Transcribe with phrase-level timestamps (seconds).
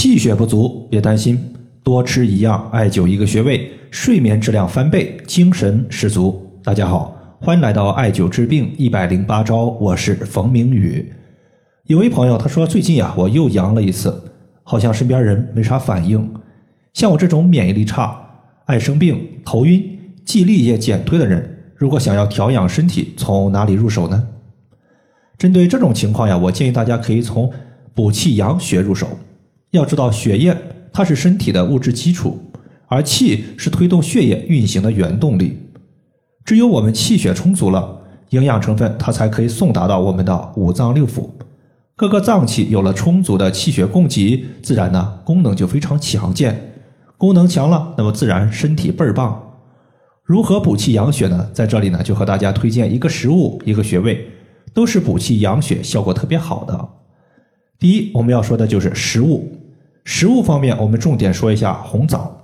[0.00, 1.36] 气血不足别担心，
[1.82, 6.40] 多吃一样艾灸一个穴位，睡眠质量翻倍，精神十足。
[6.62, 11.12] 大家好，欢迎来到艾灸治病一百零八招，我是冯明宇。
[11.86, 14.22] 有位朋友他说最近呀我又阳了一次，
[14.62, 16.32] 好像身边人没啥反应。
[16.92, 18.16] 像我这种免疫力差、
[18.66, 19.82] 爱生病、头晕、
[20.24, 24.28] 记忆力也减退的人，如果想要调养身体，从哪里入手呢？
[25.36, 27.52] 针对这种情况呀，我建议大家可以从
[27.92, 29.08] 补气养血入手。
[29.70, 30.56] 要知道，血液
[30.92, 32.40] 它是身体的物质基础，
[32.86, 35.58] 而气是推动血液运行的原动力。
[36.44, 38.00] 只有我们气血充足了，
[38.30, 41.28] 营养成分它才可以送达到我们的五脏六腑，
[41.94, 46.72] 各个脏器有了充足的气血供给，自然呢功能就非常强健。
[47.18, 49.44] 功能强了，那么自然身体倍儿棒。
[50.22, 51.50] 如何补气养血呢？
[51.52, 54.26] 在这里呢，就和大家推荐一个食物，一个穴位，
[54.72, 56.88] 都是补气养血效果特别好的。
[57.78, 59.52] 第一，我们要说的就是食物。
[60.10, 62.34] 食物方面，我们重点说一下红枣。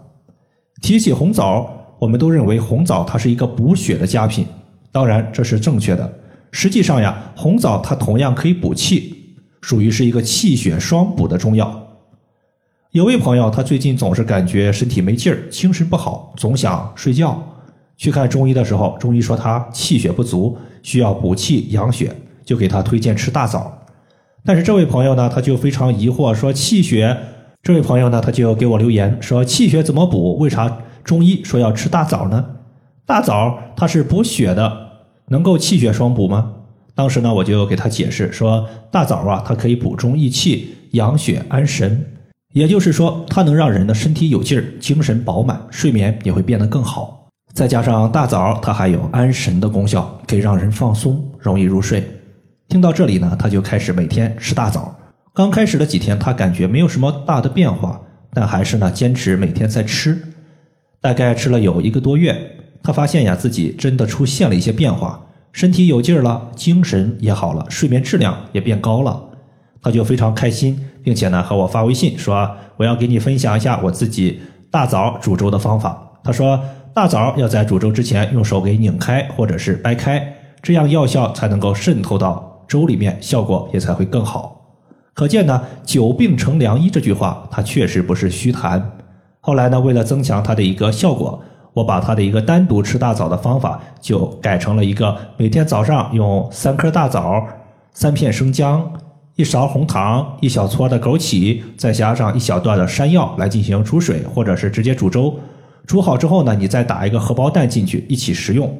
[0.82, 1.66] 提起红枣，
[1.98, 4.46] 我们都认为红枣它是一个补血的佳品，
[4.92, 6.12] 当然这是正确的。
[6.50, 11.82] 实际上呀，红枣它同样可以补气，属于是一个气血双补的中药。
[12.90, 17.42] 有位朋友他最近总是感觉身体没劲儿，精神不好，总想睡觉。
[17.96, 23.72] 去看中医的时候，中医说他气血不足，需要补气养血，就给他推荐吃大枣。
[24.44, 27.18] 但是这位朋友呢，他就非常疑惑，说气血。
[27.64, 30.36] 这位朋友呢，他就给我留言说，气血怎么补？
[30.36, 30.70] 为啥
[31.02, 32.44] 中医说要吃大枣呢？
[33.06, 34.70] 大枣它是补血的，
[35.28, 36.52] 能够气血双补吗？
[36.94, 42.04] 当时呢，我就给他解释说，大枣啊，它可以补中益气、养血安神，
[42.52, 47.28] 也就是说，它能让人的身体有劲儿、精神饱满，睡眠也会变得更好。
[47.54, 52.06] 再加上大枣，它还有安神的功效，可以让人放松，容易入睡。
[52.68, 54.94] 听到这里呢，他就开始每天吃大枣。
[55.34, 58.00] 刚开始的几天，他感觉没有什么大的变化，
[58.32, 60.16] 但还是呢坚持每天在吃。
[61.00, 62.52] 大概吃了有一个多月，
[62.84, 69.20] 他发现呀自己真的出现了一些变化，身体有劲儿了，精神也好了，睡眠质量也变高了。
[69.82, 74.40] 他就非常开心，并且呢和我发微信说：“我要给你分享一下我自己
[74.70, 76.60] 大枣煮粥的方法。”他说
[76.94, 84.63] ：“大枣要在煮粥之前用手给拧开或者是掰开，这样药效才能够渗透到。”粥里面效果也才会更好，
[85.14, 88.98] 可见呢，久病成良医这句话它确实不是虚谈。
[89.38, 91.40] 后来呢，为了增强它的一个效果，
[91.72, 97.46] 我把它的一个单独吃大枣的方法就改成了一个每天早上用三颗大枣、
[97.92, 98.92] 三片生姜、
[99.36, 105.32] 一勺红糖、一小撮的枸杞，再加上一小段的山药来进行煮水，或者是直接煮粥。
[105.86, 108.76] 煮好之后呢，你再打一个荷包蛋进去一起食用。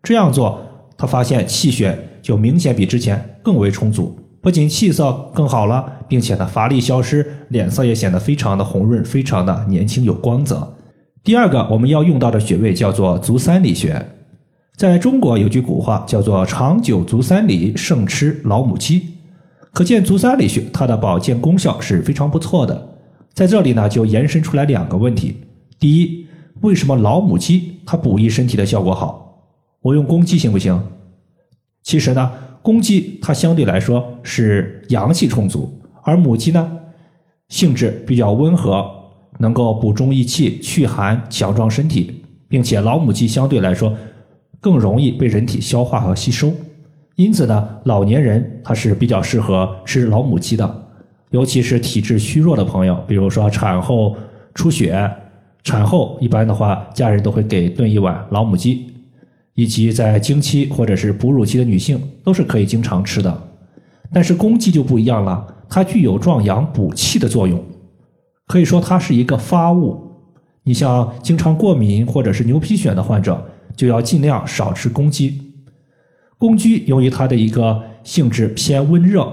[0.00, 0.62] 这样做，
[0.96, 1.98] 他发现气血。
[2.22, 10.74] 就明显比之前更为充足，不仅气色更好了，并且呢乏力消失，脸色也显得非常的红润，非常的年轻有光泽。
[11.22, 14.04] 第二个我们要用到的穴位叫做足三里穴，
[14.76, 19.10] 在中国有句古话叫做“长久足三里，胜吃老母鸡”，
[19.72, 22.88] 可见足三里穴它的保健功效是非常不错的。
[23.32, 25.36] 在这里呢就延伸出来两个问题：
[25.78, 26.26] 第一，
[26.62, 29.38] 为什么老母鸡它补益身体的效果好？
[29.82, 30.82] 我用公鸡行不行？
[31.84, 35.68] 其实呢，公鸡它相对来说是阳气充足，
[36.02, 36.78] 而母鸡呢
[37.48, 38.88] 性质比较温和，
[39.38, 43.92] 能够补中益气、祛寒、强壮身体，并且老母鸡相对来说
[44.60, 46.52] 更容易被人体消化和吸收。
[47.16, 50.84] 因此呢，老年人他是比较适合吃老母鸡的，
[51.30, 54.16] 尤其是体质虚弱的朋友，比如说产后
[54.54, 55.10] 出血，
[55.64, 58.91] 产后一般的话，家人都会给炖一碗老母鸡。
[59.54, 63.42] 以及在经期或者是哺乳期的女性都是可以经常吃的，
[64.12, 67.62] 但是公鸡就不一样了，它具有壮阳补气的作用，
[68.46, 70.00] 可以说它是一个发物。
[70.64, 73.44] 你像经常过敏或者是牛皮癣的患者，
[73.76, 75.52] 就要尽量少吃公鸡。
[76.38, 79.30] 公鸡由于它的一个性质偏温热，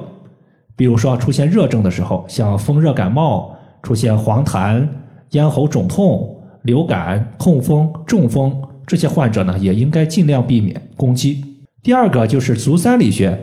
[0.76, 4.88] 比如说出现热症的时候，像风热感冒、出现黄痰、
[5.32, 8.62] 咽喉肿痛、流感、痛风、中风。
[8.90, 11.46] 这些患者呢，也应该尽量避免攻击。
[11.84, 13.40] 第二个就是足三里穴，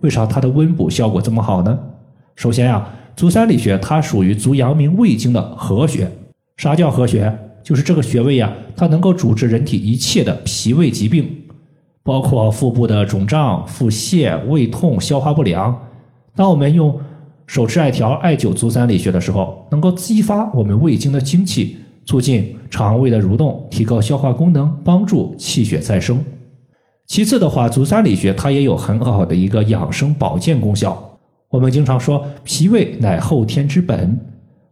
[0.00, 1.78] 为啥它的温补效果这么好呢？
[2.34, 2.84] 首先呀，
[3.14, 6.10] 足三里穴它属于足阳明胃经的合穴。
[6.56, 7.32] 啥叫合穴？
[7.62, 11.30] 就是这个穴位呀，它能够主治人体一切的脾胃疾病，
[12.02, 15.78] 包括腹部的肿胀、腹泻、胃痛、消化不良。
[16.34, 16.98] 当我们用
[17.46, 21.76] 手持艾条艾灸足三里穴的时候，能够激发我们胃经的精气。
[22.08, 26.18] 促进肠胃的蠕动，提高消化功能，帮助气血再生。
[27.06, 31.18] 其次的话，足三里穴它也有很好的一个养生保健功效。
[31.50, 34.18] 我们经常说，脾胃乃后天之本，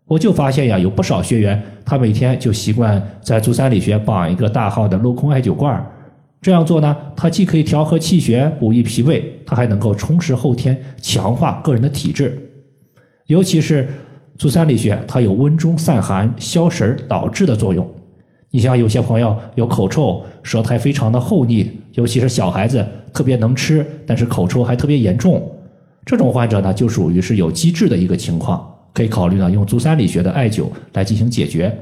[0.07, 5.87] 我就发现呀，有不少学员他每天就习惯在足三里穴绑一个大号的镂空艾灸罐
[6.41, 12.51] 这样做呢，它既可以调和气血、补益脾胃，它还能够充实后天、强化个人的体质。
[13.27, 13.87] 尤其是
[14.39, 17.89] 足三里穴，它有温中散寒、消食导滞的作用。
[18.51, 25.51] 你像有些朋友有口臭、舌苔非常的厚腻，尤其是小孩子特别能吃，但是口臭还特别严重，
[26.05, 31.77] 这种患者呢，就属于是有积滞的一个情况，可以考虑呢用足三里穴的艾灸来进行解决。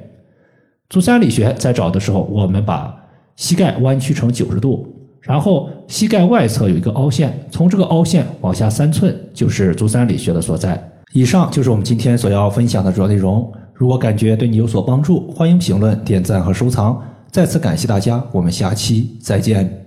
[0.89, 2.95] 足三里穴在找的时候，我们把
[3.37, 4.87] 膝盖弯曲成九十度，
[5.21, 10.91] 然后膝盖外侧有一个凹陷，从这个凹陷往下三寸就是足三里穴的所在。
[11.15, 13.49] 以上就是我们今天所要分享的主要内容。
[13.73, 17.01] 如果感觉对你有所帮助，欢迎评论、点赞和收藏。
[17.31, 19.84] 再次感谢大家，我们下期再见。